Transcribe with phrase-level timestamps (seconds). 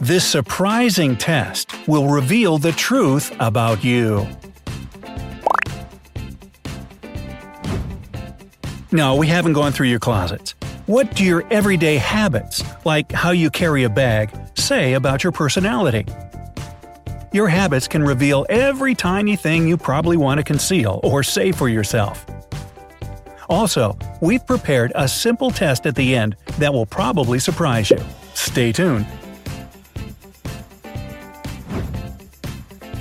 [0.00, 4.28] This surprising test will reveal the truth about you.
[8.92, 10.54] No, we haven't gone through your closets.
[10.84, 16.04] What do your everyday habits, like how you carry a bag, say about your personality?
[17.32, 21.70] Your habits can reveal every tiny thing you probably want to conceal or say for
[21.70, 22.26] yourself.
[23.48, 27.98] Also, we've prepared a simple test at the end that will probably surprise you.
[28.34, 29.06] Stay tuned.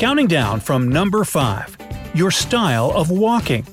[0.05, 1.77] Counting down from number 5.
[2.13, 3.65] Your style of walking.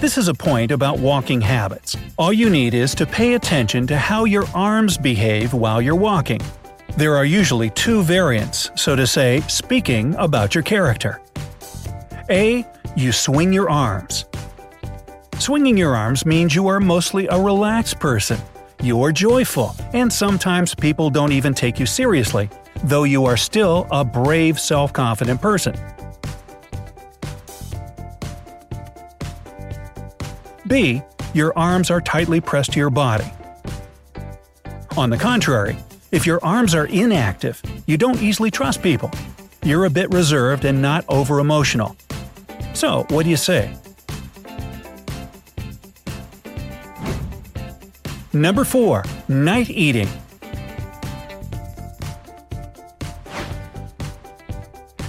[0.00, 1.96] This is a point about walking habits.
[2.18, 6.40] All you need is to pay attention to how your arms behave while you're walking.
[6.96, 11.22] There are usually two variants, so to say, speaking about your character.
[12.30, 12.66] A.
[12.96, 14.24] You swing your arms.
[15.38, 18.40] Swinging your arms means you are mostly a relaxed person.
[18.82, 22.50] You are joyful, and sometimes people don't even take you seriously,
[22.84, 25.74] though you are still a brave, self confident person.
[30.66, 31.02] B.
[31.34, 33.26] Your arms are tightly pressed to your body.
[34.96, 35.76] On the contrary,
[36.12, 39.10] if your arms are inactive, you don't easily trust people.
[39.64, 41.96] You're a bit reserved and not over emotional.
[42.72, 43.76] So, what do you say?
[48.32, 49.04] Number 4.
[49.28, 50.08] Night eating.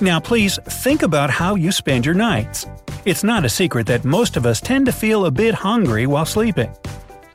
[0.02, 2.68] Now, please think about how you spend your nights.
[3.06, 6.26] It's not a secret that most of us tend to feel a bit hungry while
[6.26, 6.70] sleeping.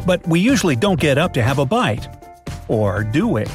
[0.05, 2.07] But we usually don't get up to have a bite.
[2.69, 3.47] Or do we?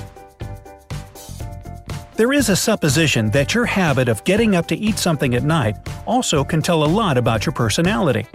[2.16, 5.76] There is a supposition that your habit of getting up to eat something at night
[6.08, 8.26] also can tell a lot about your personality.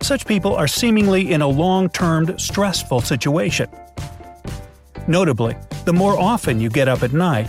[0.00, 3.68] Such people are seemingly in a long term, stressful situation.
[5.08, 7.48] Notably, the more often you get up at night,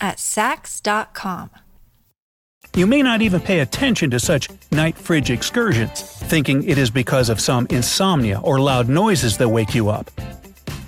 [0.00, 1.50] at Saks.com.
[2.74, 7.28] You may not even pay attention to such night fridge excursions, thinking it is because
[7.28, 10.10] of some insomnia or loud noises that wake you up.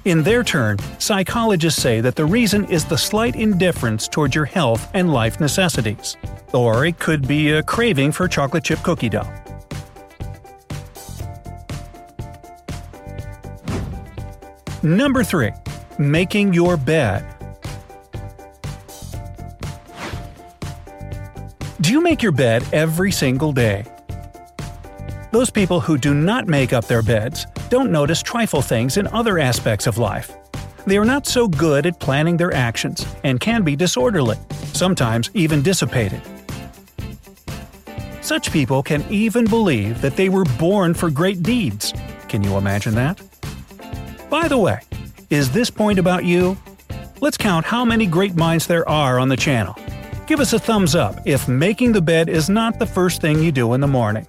[0.05, 4.89] In their turn, psychologists say that the reason is the slight indifference toward your health
[4.95, 6.17] and life necessities.
[6.53, 9.29] Or it could be a craving for chocolate chip cookie dough.
[14.83, 15.51] Number 3.
[15.99, 17.40] Making your bed.
[21.91, 23.85] You make your bed every single day?
[25.33, 29.39] Those people who do not make up their beds don't notice trifle things in other
[29.39, 30.33] aspects of life.
[30.87, 34.39] They are not so good at planning their actions and can be disorderly,
[34.73, 36.23] sometimes even dissipated.
[38.21, 41.93] Such people can even believe that they were born for great deeds.
[42.29, 43.21] Can you imagine that?
[44.29, 44.81] By the way,
[45.29, 46.57] is this point about you?
[47.21, 49.77] Let's count how many great minds there are on the channel.
[50.31, 53.51] Give us a thumbs up if making the bed is not the first thing you
[53.51, 54.29] do in the morning.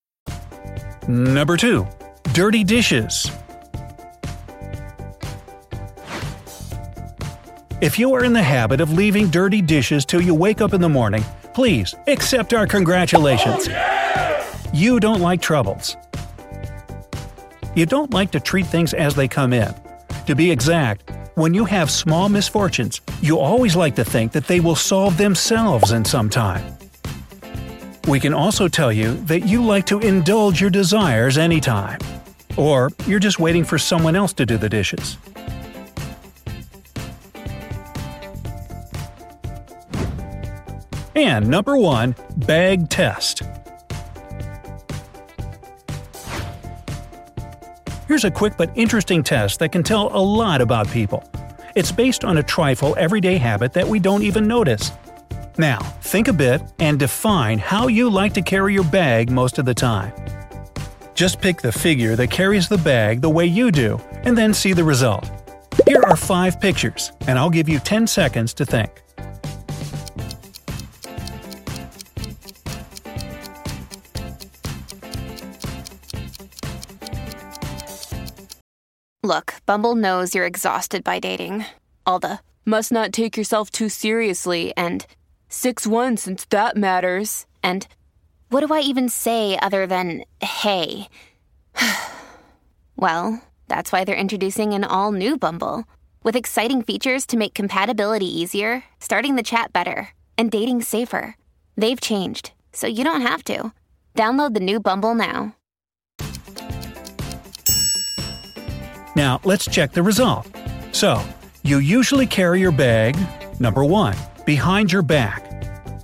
[1.07, 1.87] Number 2.
[2.33, 3.31] Dirty dishes.
[7.81, 10.81] If you are in the habit of leaving dirty dishes till you wake up in
[10.81, 11.25] the morning,
[11.55, 13.67] please accept our congratulations.
[13.69, 15.97] Oh, you don't like troubles.
[17.75, 19.73] You don't like to treat things as they come in.
[20.27, 24.59] To be exact, when you have small misfortunes, you always like to think that they
[24.59, 26.77] will solve themselves in some time.
[28.07, 31.99] We can also tell you that you like to indulge your desires anytime.
[32.57, 35.17] Or you're just waiting for someone else to do the dishes.
[41.15, 43.43] And number one, bag test.
[48.07, 51.23] Here's a quick but interesting test that can tell a lot about people.
[51.75, 54.91] It's based on a trifle everyday habit that we don't even notice.
[55.61, 59.65] Now, think a bit and define how you like to carry your bag most of
[59.65, 60.11] the time.
[61.13, 64.73] Just pick the figure that carries the bag the way you do, and then see
[64.73, 65.29] the result.
[65.85, 69.03] Here are five pictures, and I'll give you 10 seconds to think.
[79.21, 81.65] Look, Bumble knows you're exhausted by dating.
[82.07, 85.05] All the must not take yourself too seriously and
[85.51, 87.45] 6 1 since that matters.
[87.61, 87.85] And
[88.49, 91.09] what do I even say other than hey?
[92.95, 95.83] well, that's why they're introducing an all new Bumble
[96.23, 101.35] with exciting features to make compatibility easier, starting the chat better, and dating safer.
[101.75, 103.73] They've changed, so you don't have to.
[104.15, 105.55] Download the new Bumble now.
[109.17, 110.47] Now, let's check the result.
[110.93, 111.21] So,
[111.63, 113.17] you usually carry your bag,
[113.59, 114.15] number 1,
[114.45, 115.47] behind your back.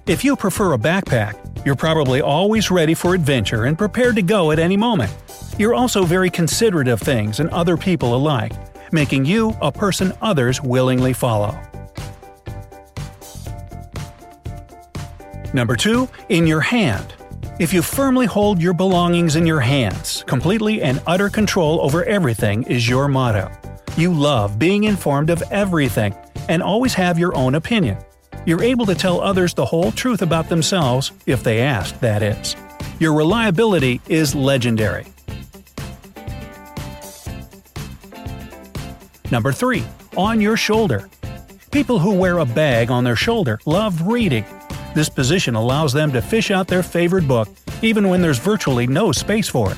[0.05, 4.51] If you prefer a backpack, you're probably always ready for adventure and prepared to go
[4.51, 5.13] at any moment.
[5.57, 8.53] You're also very considerate of things and other people alike,
[8.93, 11.59] making you a person others willingly follow.
[15.53, 17.15] Number 2, in your hand.
[17.59, 22.63] If you firmly hold your belongings in your hands, completely and utter control over everything
[22.63, 23.51] is your motto.
[23.97, 26.15] You love being informed of everything
[26.49, 27.97] and always have your own opinion.
[28.47, 32.55] You're able to tell others the whole truth about themselves, if they ask, that is.
[32.97, 35.05] Your reliability is legendary.
[39.33, 39.83] Number 3.
[40.15, 41.09] On your shoulder.
[41.71, 44.45] People who wear a bag on their shoulder love reading.
[44.95, 47.49] This position allows them to fish out their favorite book,
[47.81, 49.77] even when there's virtually no space for it.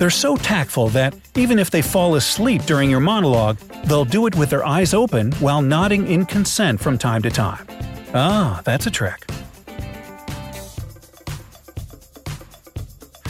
[0.00, 4.34] They're so tactful that, even if they fall asleep during your monologue, they'll do it
[4.34, 7.64] with their eyes open while nodding in consent from time to time.
[8.14, 9.24] Ah, that's a trick.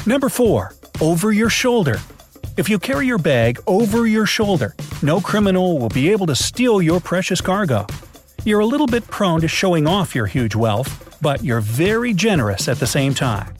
[0.06, 0.72] Number 4.
[1.00, 1.96] Over your shoulder.
[2.56, 6.80] If you carry your bag over your shoulder, no criminal will be able to steal
[6.80, 7.86] your precious cargo.
[8.44, 12.69] You're a little bit prone to showing off your huge wealth, but you're very generous
[12.69, 13.54] at the same time.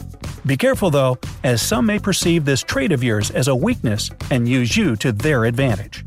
[0.47, 4.49] Be careful though, as some may perceive this trait of yours as a weakness and
[4.49, 6.05] use you to their advantage.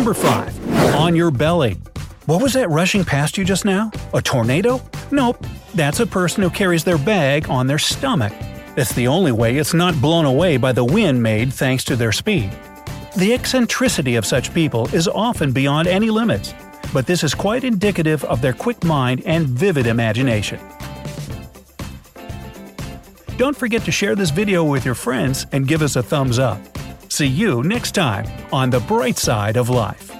[0.00, 0.94] Number 5.
[0.94, 1.76] On your belly.
[2.24, 3.90] What was that rushing past you just now?
[4.14, 4.80] A tornado?
[5.10, 5.44] Nope,
[5.74, 8.32] that's a person who carries their bag on their stomach.
[8.78, 12.12] It's the only way it's not blown away by the wind made thanks to their
[12.12, 12.50] speed.
[13.18, 16.54] The eccentricity of such people is often beyond any limits,
[16.94, 20.60] but this is quite indicative of their quick mind and vivid imagination.
[23.36, 26.58] Don't forget to share this video with your friends and give us a thumbs up.
[27.20, 30.10] See you next time on the bright side of life.